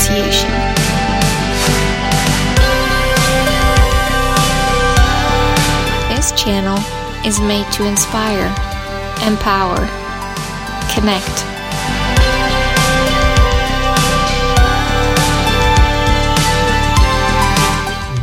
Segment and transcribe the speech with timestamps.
[0.00, 0.08] This
[6.32, 6.78] channel
[7.26, 8.48] is made to inspire,
[9.26, 9.86] empower,
[10.94, 11.44] connect.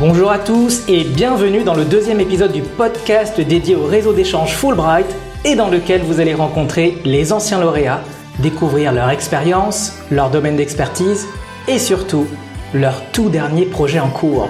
[0.00, 4.56] Bonjour à tous et bienvenue dans le deuxième épisode du podcast dédié au réseau d'échange
[4.56, 5.06] Fulbright
[5.44, 8.00] et dans lequel vous allez rencontrer les anciens lauréats,
[8.40, 11.28] découvrir leur expérience, leur domaine d'expertise
[11.68, 12.26] et surtout
[12.72, 14.48] leur tout dernier projet en cours.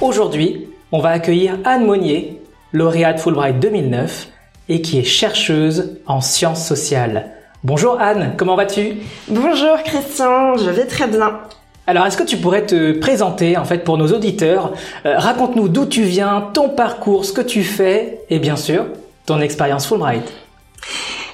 [0.00, 2.40] Aujourd'hui, on va accueillir Anne Monnier,
[2.72, 4.28] lauréate Fulbright 2009
[4.70, 7.32] et qui est chercheuse en sciences sociales.
[7.64, 8.94] Bonjour Anne, comment vas-tu?
[9.28, 11.40] Bonjour Christian, je vais très bien.
[11.88, 14.74] Alors, est-ce que tu pourrais te présenter en fait pour nos auditeurs?
[15.06, 18.84] Euh, Raconte-nous d'où tu viens, ton parcours, ce que tu fais et bien sûr
[19.24, 20.30] ton expérience Fulbright.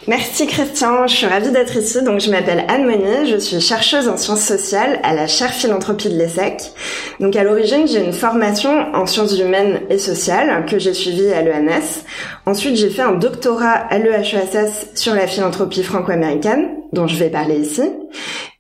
[0.07, 2.05] Merci Christian, je suis ravie d'être ici.
[2.05, 6.09] Donc je m'appelle Anne Monnier, je suis chercheuse en sciences sociales à la chaire philanthropie
[6.09, 6.71] de l'ESSEC.
[7.19, 11.43] Donc à l'origine, j'ai une formation en sciences humaines et sociales que j'ai suivie à
[11.43, 12.05] l'ENS.
[12.47, 17.57] Ensuite, j'ai fait un doctorat à l'EHESS sur la philanthropie franco-américaine, dont je vais parler
[17.57, 17.83] ici.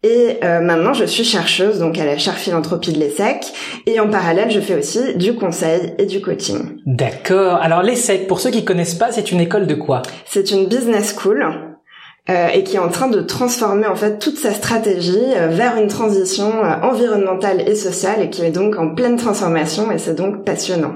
[0.04, 3.46] Et euh, maintenant, je suis chercheuse donc à la chaire philanthropie de l'ESSEC.
[3.86, 6.76] Et en parallèle, je fais aussi du conseil et du coaching.
[6.84, 7.54] D'accord.
[7.54, 10.02] Alors l'ESSEC, pour ceux qui connaissent pas, c'est une école de quoi?
[10.26, 11.46] C'est une business school
[12.30, 15.76] euh, et qui est en train de transformer en fait toute sa stratégie euh, vers
[15.76, 20.14] une transition euh, environnementale et sociale et qui est donc en pleine transformation et c'est
[20.14, 20.94] donc passionnant.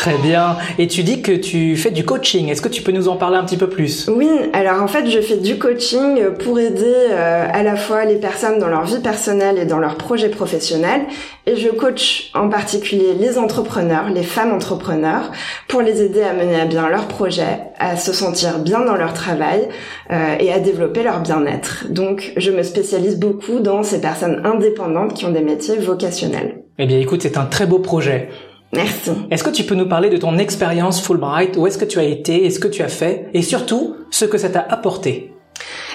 [0.00, 0.56] Très bien.
[0.78, 2.48] Et tu dis que tu fais du coaching.
[2.48, 4.08] Est-ce que tu peux nous en parler un petit peu plus?
[4.08, 8.16] Oui, alors en fait je fais du coaching pour aider euh, à la fois les
[8.16, 11.02] personnes dans leur vie personnelle et dans leurs projets professionnels
[11.44, 15.32] et je coach en particulier les entrepreneurs, les femmes entrepreneurs
[15.68, 19.12] pour les aider à mener à bien leurs projets, à se sentir bien dans leur
[19.12, 19.68] travail
[20.10, 21.88] euh, et à développer leur bien-être.
[21.90, 26.62] Donc je me spécialise beaucoup dans ces personnes indépendantes qui ont des métiers vocationnels.
[26.78, 28.30] Eh bien écoute, c'est un très beau projet.
[28.72, 29.10] Merci.
[29.30, 31.56] Est-ce que tu peux nous parler de ton expérience Fulbright?
[31.56, 32.44] Où est-ce que tu as été?
[32.44, 33.26] Et ce que tu as fait?
[33.34, 35.32] Et surtout, ce que ça t'a apporté?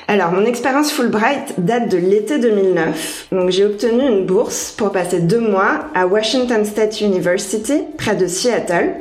[0.08, 3.30] Alors, mon expérience Fulbright date de l'été 2009.
[3.32, 8.28] Donc, j'ai obtenu une bourse pour passer deux mois à Washington State University, près de
[8.28, 8.92] Seattle.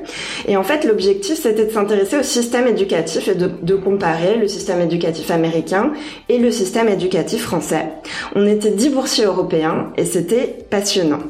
[0.49, 4.49] Et en fait, l'objectif, c'était de s'intéresser au système éducatif et de, de comparer le
[4.49, 5.93] système éducatif américain
[6.31, 7.85] et le système éducatif français.
[8.35, 11.21] On était dix boursiers européens et c'était passionnant.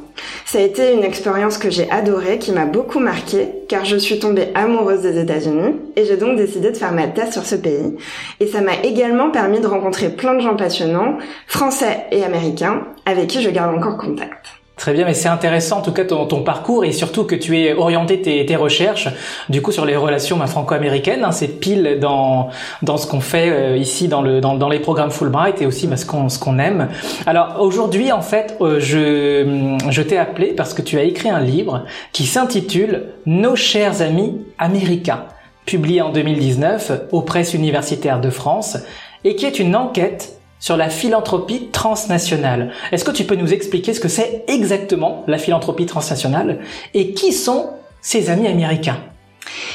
[0.44, 4.18] Ça a été une expérience que j'ai adorée, qui m'a beaucoup marquée, car je suis
[4.18, 7.96] tombée amoureuse des États-Unis et j'ai donc décidé de faire ma thèse sur ce pays.
[8.40, 13.28] Et ça m'a également permis de rencontrer plein de gens passionnants, français et américains, avec
[13.28, 14.46] qui je garde encore contact.
[14.76, 17.58] Très bien, mais c'est intéressant en tout cas ton, ton, parcours et surtout que tu
[17.58, 19.08] aies orienté tes, recherches
[19.48, 21.22] du coup sur les relations bah, franco-américaines.
[21.22, 22.48] Hein, c'est pile dans
[22.82, 25.96] dans ce qu'on fait euh, ici dans le dans les programmes Fulbright et aussi bah,
[25.96, 26.88] ce qu'on ce qu'on aime.
[27.24, 31.40] Alors aujourd'hui en fait, euh, je je t'ai appelé parce que tu as écrit un
[31.40, 35.26] livre qui s'intitule Nos chers amis américains,
[35.66, 38.78] publié en 2019 aux presses universitaires de France
[39.22, 42.72] et qui est une enquête sur la philanthropie transnationale.
[42.92, 46.60] Est-ce que tu peux nous expliquer ce que c'est exactement la philanthropie transnationale
[46.94, 47.70] et qui sont
[48.00, 48.98] ces amis américains?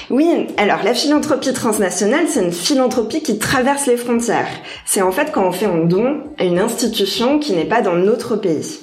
[0.10, 4.48] Oui, alors la philanthropie transnationale, c'est une philanthropie qui traverse les frontières.
[4.86, 7.96] C'est en fait quand on fait un don à une institution qui n'est pas dans
[7.96, 8.80] notre pays.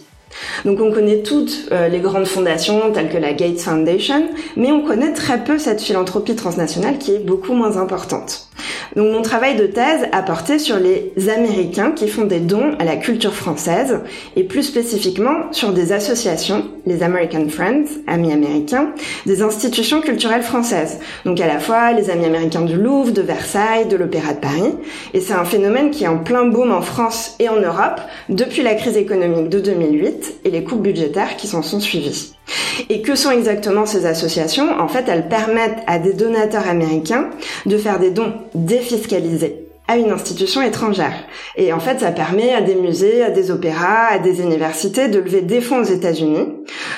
[0.65, 4.83] Donc on connaît toutes euh, les grandes fondations telles que la Gates Foundation, mais on
[4.83, 8.46] connaît très peu cette philanthropie transnationale qui est beaucoup moins importante.
[8.95, 12.85] Donc mon travail de thèse a porté sur les Américains qui font des dons à
[12.85, 14.01] la culture française
[14.37, 18.93] et plus spécifiquement sur des associations, les American Friends, Amis américains,
[19.27, 20.99] des institutions culturelles françaises.
[21.25, 24.75] Donc à la fois les Amis américains du Louvre, de Versailles, de l'Opéra de Paris.
[25.15, 28.63] Et c'est un phénomène qui est en plein boom en France et en Europe depuis
[28.63, 32.36] la crise économique de 2008 et les coupes budgétaires qui s'en sont suivies.
[32.89, 34.69] Et que sont exactement ces associations?
[34.79, 37.31] En fait, elles permettent à des donateurs américains
[37.65, 41.15] de faire des dons défiscalisés à une institution étrangère.
[41.57, 45.21] Et en fait, ça permet à des musées, à des opéras, à des universités de
[45.21, 46.49] lever des fonds aux États-Unis.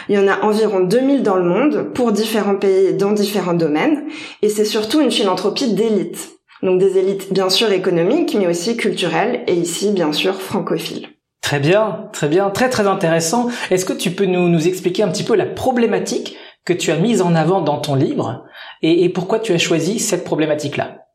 [0.08, 4.04] Il y en a environ 2000 dans le monde pour différents pays dans différents domaines.
[4.42, 6.38] Et c'est surtout une philanthropie d'élite.
[6.62, 11.08] Donc des élites bien sûr économiques, mais aussi culturelles et ici bien sûr francophiles.
[11.40, 13.48] Très bien, très bien, très très intéressant.
[13.70, 17.22] Est-ce que tu peux nous, expliquer un petit peu la problématique que tu as mise
[17.22, 18.44] en avant dans ton livre
[18.82, 21.08] et, et pourquoi tu as choisi cette problématique-là?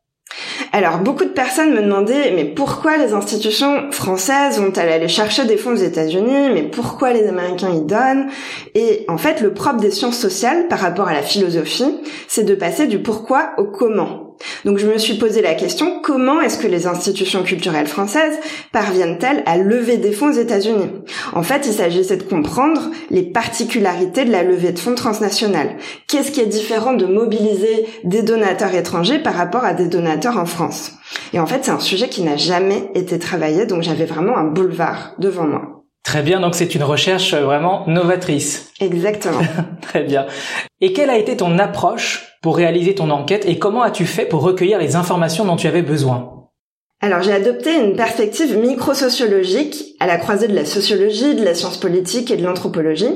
[0.72, 5.56] Alors, beaucoup de personnes me demandaient, mais pourquoi les institutions françaises vont-elles aller chercher des
[5.56, 6.50] fonds aux États-Unis?
[6.52, 8.28] Mais pourquoi les Américains y donnent?
[8.74, 12.56] Et en fait, le propre des sciences sociales par rapport à la philosophie, c'est de
[12.56, 14.23] passer du pourquoi au comment.
[14.64, 18.38] Donc je me suis posé la question, comment est-ce que les institutions culturelles françaises
[18.72, 20.90] parviennent-elles à lever des fonds aux États-Unis?
[21.32, 25.76] En fait, il s'agissait de comprendre les particularités de la levée de fonds transnationale.
[26.08, 30.46] Qu'est-ce qui est différent de mobiliser des donateurs étrangers par rapport à des donateurs en
[30.46, 30.92] France?
[31.32, 34.44] Et en fait, c'est un sujet qui n'a jamais été travaillé, donc j'avais vraiment un
[34.44, 35.83] boulevard devant moi.
[36.04, 38.70] Très bien, donc c'est une recherche vraiment novatrice.
[38.78, 39.40] Exactement.
[39.80, 40.26] Très bien.
[40.82, 44.42] Et quelle a été ton approche pour réaliser ton enquête et comment as-tu fait pour
[44.42, 46.43] recueillir les informations dont tu avais besoin?
[47.04, 51.76] Alors j'ai adopté une perspective microsociologique à la croisée de la sociologie, de la science
[51.76, 53.12] politique et de l'anthropologie.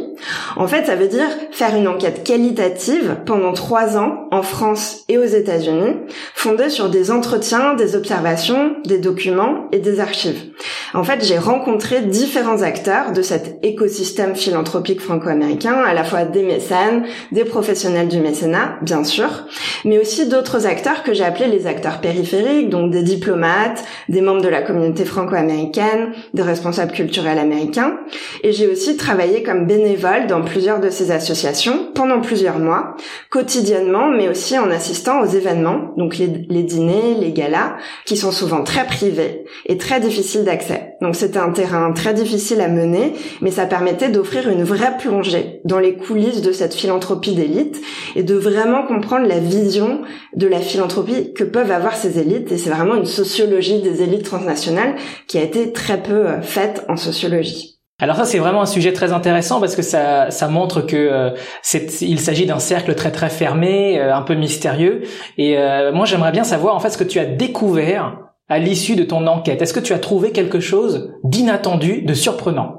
[0.56, 5.17] En fait, ça veut dire faire une enquête qualitative pendant trois ans en France et
[5.17, 5.96] aux États-Unis,
[6.35, 10.50] fondée sur des entretiens, des observations, des documents et des archives.
[10.94, 16.43] En fait, j'ai rencontré différents acteurs de cet écosystème philanthropique franco-américain, à la fois des
[16.43, 19.46] mécènes, des professionnels du mécénat, bien sûr,
[19.85, 23.77] mais aussi d'autres acteurs que j'ai appelés les acteurs périphériques, donc des diplomates,
[24.08, 27.98] des membres de la communauté franco-américaine, des responsables culturels américains.
[28.42, 32.96] Et j'ai aussi travaillé comme bénévole dans plusieurs de ces associations pendant plusieurs mois,
[33.30, 38.64] quotidiennement, mais aussi en assistant aux événements, donc les, dîners, les galas, qui sont souvent
[38.64, 40.88] très privés et très difficiles d'accès.
[41.00, 45.61] Donc c'était un terrain très difficile à mener, mais ça permettait d'offrir une vraie plongée
[45.65, 47.81] dans les coulisses de cette philanthropie d'élite
[48.17, 50.00] et de vraiment comprendre la vision
[50.35, 52.50] de la philanthropie que peuvent avoir ces élites.
[52.50, 54.97] Et c'est vraiment une sociologie des élites transnationales
[55.29, 57.77] qui a été très peu euh, faite en sociologie.
[58.00, 61.31] Alors ça c'est vraiment un sujet très intéressant parce que ça ça montre que euh,
[62.00, 65.03] il s'agit d'un cercle très très fermé, euh, un peu mystérieux
[65.37, 65.56] et
[65.93, 69.27] moi j'aimerais bien savoir en fait ce que tu as découvert à l'issue de ton
[69.27, 69.61] enquête.
[69.62, 72.77] Est-ce que tu as trouvé quelque chose d'inattendu, de surprenant?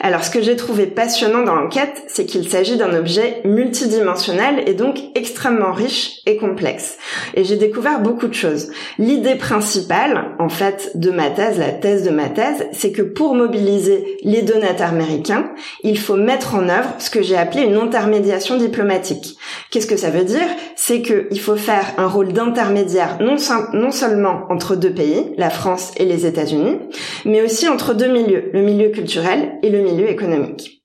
[0.00, 4.74] Alors ce que j'ai trouvé passionnant dans l'enquête, c'est qu'il s'agit d'un objet multidimensionnel et
[4.74, 6.96] donc extrêmement riche et complexe.
[7.34, 8.70] Et j'ai découvert beaucoup de choses.
[8.98, 13.34] L'idée principale, en fait, de ma thèse, la thèse de ma thèse, c'est que pour
[13.34, 15.52] mobiliser les donateurs américains,
[15.84, 19.36] il faut mettre en œuvre ce que j'ai appelé une intermédiation diplomatique.
[19.70, 20.48] Qu'est-ce que ça veut dire?
[20.76, 23.36] C'est qu'il faut faire un rôle d'intermédiaire non,
[23.74, 26.78] non seulement entre deux pays, la France et les États-Unis,
[27.24, 30.80] mais aussi entre deux milieux, le milieu culturel et le milieu économique.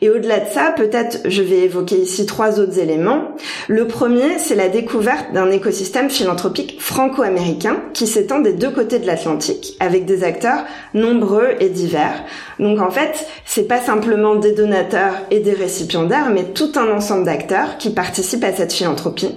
[0.00, 3.34] Et au-delà de ça, peut-être je vais évoquer ici trois autres éléments.
[3.66, 9.06] Le premier, c'est la découverte d'un écosystème philanthropique franco-américain qui s'étend des deux côtés de
[9.06, 10.64] l'Atlantique avec des acteurs
[10.94, 12.22] nombreux et divers.
[12.60, 17.24] Donc en fait, c'est pas simplement des donateurs et des récipiendaires, mais tout un ensemble
[17.24, 19.34] d'acteurs qui participent à cette philanthropie.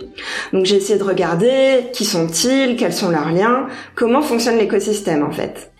[0.53, 5.31] Donc j'ai essayé de regarder qui sont-ils, quels sont leurs liens, comment fonctionne l'écosystème en
[5.31, 5.70] fait.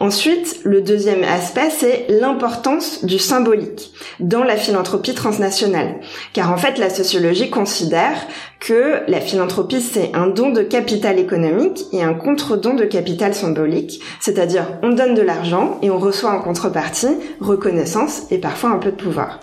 [0.00, 6.00] Ensuite, le deuxième aspect, c'est l'importance du symbolique dans la philanthropie transnationale.
[6.32, 8.16] Car en fait, la sociologie considère
[8.62, 14.00] que la philanthropie, c'est un don de capital économique et un contre-don de capital symbolique.
[14.20, 18.92] C'est-à-dire, on donne de l'argent et on reçoit en contrepartie reconnaissance et parfois un peu
[18.92, 19.40] de pouvoir.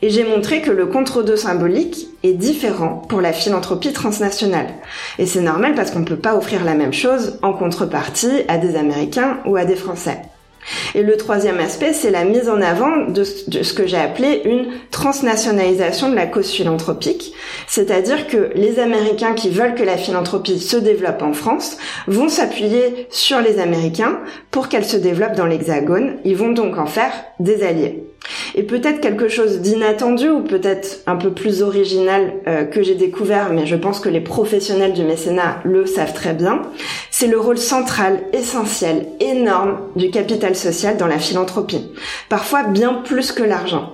[0.00, 4.68] Et j'ai montré que le contre-don symbolique est différent pour la philanthropie transnationale.
[5.18, 8.56] Et c'est normal parce qu'on ne peut pas offrir la même chose en contrepartie à
[8.56, 10.22] des Américains ou à des Français.
[10.94, 14.68] Et le troisième aspect, c'est la mise en avant de, ce que j'ai appelé une
[14.90, 17.34] transnationalisation de la cause philanthropique.
[17.66, 23.06] C'est-à-dire que les Américains qui veulent que la philanthropie se développe en France vont s'appuyer
[23.10, 24.18] sur les Américains
[24.50, 26.16] pour qu'elle se développe dans l'Hexagone.
[26.24, 28.03] Ils vont donc en faire des alliés.
[28.54, 33.52] Et peut-être quelque chose d'inattendu ou peut-être un peu plus original euh, que j'ai découvert,
[33.52, 36.62] mais je pense que les professionnels du mécénat le savent très bien,
[37.10, 41.90] c'est le rôle central, essentiel, énorme du capital social dans la philanthropie.
[42.28, 43.92] Parfois bien plus que l'argent.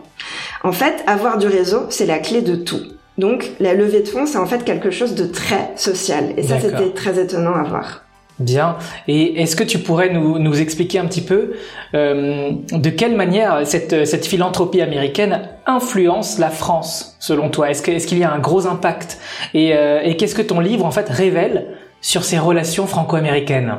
[0.62, 2.82] En fait, avoir du réseau, c'est la clé de tout.
[3.18, 6.32] Donc, la levée de fonds, c'est en fait quelque chose de très social.
[6.36, 8.04] Et ça, c'était très étonnant à voir.
[8.40, 8.76] Bien.
[9.06, 11.52] Et est-ce que tu pourrais nous, expliquer un petit peu
[11.94, 17.70] euh, de quelle manière cette, philanthropie américaine influence la France, selon toi?
[17.70, 19.18] Est-ce qu'il est qu'il y a un gros impact?
[19.52, 21.66] Et, euh, et qu'est-ce que ton livre, en fait, révèle
[22.00, 23.76] sur ces relations franco-américaines?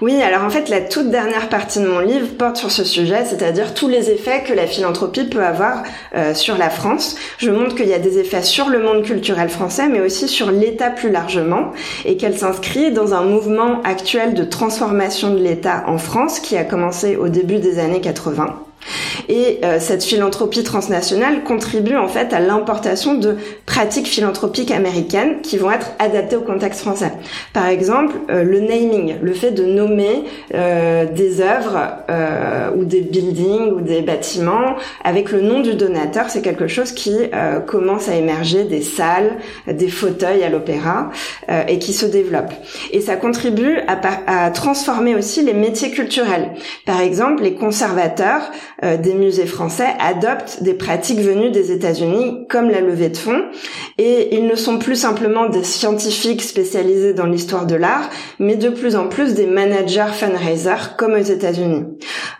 [0.00, 3.24] Oui, alors en fait, la toute dernière partie de mon livre porte sur ce sujet,
[3.24, 5.82] c'est-à-dire tous les effets que la philanthropie peut avoir
[6.14, 7.16] euh, sur la France.
[7.38, 10.50] Je montre qu'il y a des effets sur le monde culturel français, mais aussi sur
[10.50, 11.72] l'État plus largement,
[12.04, 16.64] et qu'elle s'inscrit dans un mouvement actuel de transformation de l'État en France qui a
[16.64, 18.67] commencé au début des années 80.
[19.28, 25.56] Et euh, cette philanthropie transnationale contribue en fait à l'importation de pratiques philanthropiques américaines qui
[25.58, 27.12] vont être adaptées au contexte français.
[27.52, 31.78] Par exemple, euh, le naming, le fait de nommer euh, des œuvres
[32.76, 37.14] ou des buildings ou des bâtiments avec le nom du donateur, c'est quelque chose qui
[37.66, 39.32] commence à émerger des salles,
[39.66, 41.10] des fauteuils à l'opéra
[41.68, 42.52] et qui se développe.
[42.92, 43.98] Et ça contribue à,
[44.46, 46.50] à transformer aussi les métiers culturels.
[46.86, 48.50] Par exemple, les conservateurs
[48.84, 53.42] euh, des musées français adoptent des pratiques venues des États-Unis comme la levée de fonds
[53.98, 58.08] et ils ne sont plus simplement des scientifiques spécialisés dans l'histoire de l'art,
[58.38, 61.84] mais de plus en plus des managers fundraisers comme aux États-Unis.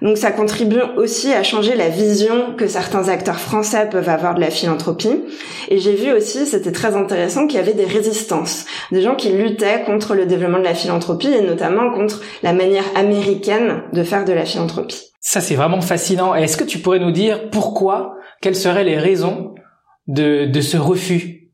[0.01, 4.41] Donc ça contribue aussi à changer la vision que certains acteurs français peuvent avoir de
[4.41, 5.25] la philanthropie.
[5.69, 9.31] Et j'ai vu aussi, c'était très intéressant, qu'il y avait des résistances, des gens qui
[9.31, 14.25] luttaient contre le développement de la philanthropie et notamment contre la manière américaine de faire
[14.25, 15.08] de la philanthropie.
[15.21, 16.35] Ça, c'est vraiment fascinant.
[16.35, 19.55] Est-ce que tu pourrais nous dire pourquoi, quelles seraient les raisons
[20.07, 21.53] de, de ce refus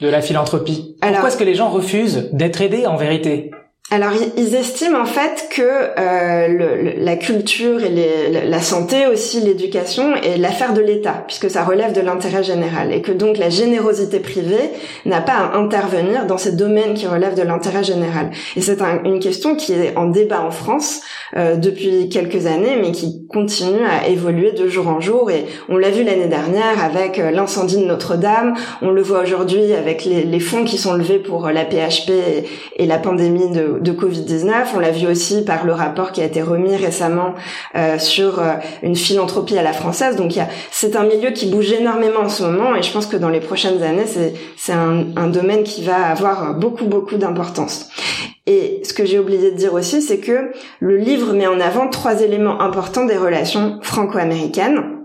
[0.00, 0.96] de la philanthropie?
[1.00, 3.50] Pourquoi est-ce que les gens refusent d'être aidés en vérité?
[3.90, 9.40] Alors ils estiment en fait que euh, le, la culture et les, la santé aussi
[9.40, 13.48] l'éducation est l'affaire de l'État puisque ça relève de l'intérêt général et que donc la
[13.48, 14.72] générosité privée
[15.06, 18.30] n'a pas à intervenir dans ces domaines qui relèvent de l'intérêt général.
[18.56, 21.00] Et c'est une question qui est en débat en France
[21.34, 25.78] euh, depuis quelques années mais qui continue à évoluer de jour en jour et on
[25.78, 30.24] l'a vu l'année dernière avec euh, l'incendie de Notre-Dame, on le voit aujourd'hui avec les,
[30.24, 32.44] les, fonds qui sont levés pour la PHP et,
[32.76, 34.52] et la pandémie de de Covid-19.
[34.74, 37.34] On l'a vu aussi par le rapport qui a été remis récemment
[37.74, 40.16] euh, sur euh, une philanthropie à la française.
[40.16, 40.32] Donc
[40.70, 43.40] c'est un milieu qui bouge énormément en ce moment et je pense que dans les
[43.40, 44.06] prochaines années,
[44.56, 47.88] c'est un, un domaine qui va avoir beaucoup beaucoup d'importance.
[48.46, 51.88] Et ce que j'ai oublié de dire aussi, c'est que le livre met en avant
[51.88, 54.98] trois éléments importants des relations franco-américaines.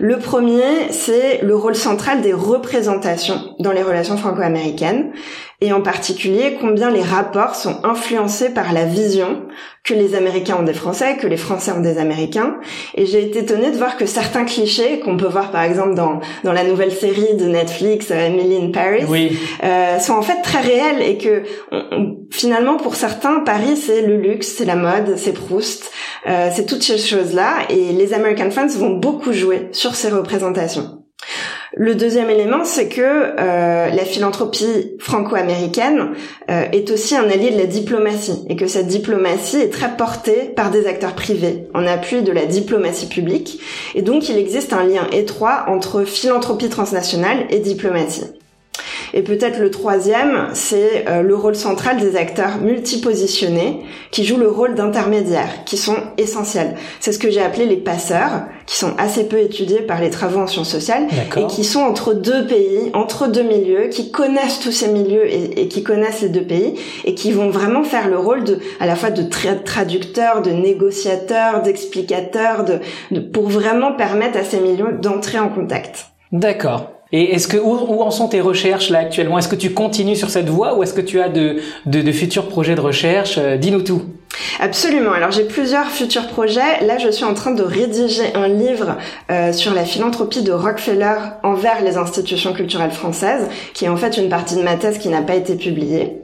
[0.00, 5.12] Le premier, c'est le rôle central des représentations dans les relations franco-américaines
[5.60, 9.42] et en particulier combien les rapports sont influencés par la vision
[9.84, 12.56] que les Américains ont des Français, que les Français ont des Américains.
[12.94, 16.20] Et j'ai été étonnée de voir que certains clichés qu'on peut voir par exemple dans,
[16.44, 19.38] dans la nouvelle série de Netflix, euh, Emily in Paris, oui.
[19.64, 21.42] euh, sont en fait très réels et que
[22.30, 25.90] finalement pour certains, Paris c'est le luxe, c'est la mode, c'est Proust,
[26.26, 27.66] euh, c'est toutes ces choses-là.
[27.68, 30.99] Et les American Fans vont beaucoup jouer sur ces représentations.
[31.74, 36.10] Le deuxième élément, c'est que euh, la philanthropie franco-américaine
[36.50, 40.52] euh, est aussi un allié de la diplomatie et que cette diplomatie est très portée
[40.56, 43.60] par des acteurs privés en appui de la diplomatie publique.
[43.94, 48.24] Et donc, il existe un lien étroit entre philanthropie transnationale et diplomatie.
[49.14, 54.48] Et peut-être le troisième, c'est euh, le rôle central des acteurs multipositionnés qui jouent le
[54.48, 56.76] rôle d'intermédiaires, qui sont essentiels.
[57.00, 60.40] C'est ce que j'ai appelé les passeurs, qui sont assez peu étudiés par les travaux
[60.40, 64.72] en sciences sociales et qui sont entre deux pays, entre deux milieux, qui connaissent tous
[64.72, 66.74] ces milieux et, qui connaissent les deux pays
[67.04, 69.22] et qui vont vraiment faire le rôle de, à la fois de
[69.64, 76.06] traducteurs, de négociateurs, d'explicateurs, de, pour vraiment permettre à ces milieux d'entrer en contact.
[76.32, 76.99] D'accord.
[77.12, 79.38] Et est-ce que où, en sont tes recherches là actuellement?
[79.38, 82.74] Est-ce que tu continues sur cette voie ou est-ce que tu as de, futurs projets
[82.76, 83.36] de recherche?
[83.38, 84.02] Euh, Dis-nous tout.
[84.62, 85.12] Absolument.
[85.12, 86.84] Alors j'ai plusieurs futurs projets.
[86.84, 88.98] Là, je suis en train de rédiger un livre
[89.30, 94.18] euh, sur la philanthropie de Rockefeller envers les institutions culturelles françaises, qui est en fait
[94.18, 96.18] une partie de ma thèse qui n'a pas été publiée.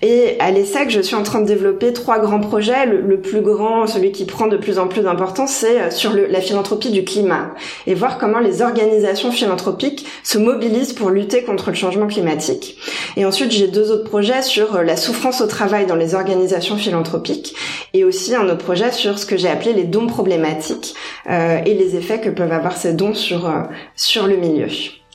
[0.00, 2.86] Et à l'ESSEC, je suis en train de développer trois grands projets.
[2.86, 6.26] Le, plus grand, celui qui prend de plus en plus d'importance, c'est euh, sur le,
[6.26, 7.50] la philanthropie du climat
[7.86, 12.78] et voir comment les organisations philanthropiques se mobilisent pour lutter contre le changement climatique.
[13.18, 16.78] Et ensuite, j'ai deux autres projets sur euh, la souffrance au travail dans les organisations
[16.78, 17.54] philanthropiques
[17.92, 20.94] et aussi un autre projet sur ce que j'ai appelé les dons problématiques
[21.30, 23.62] euh, et les effets que peuvent avoir ces dons sur euh,
[23.96, 24.68] sur le milieu.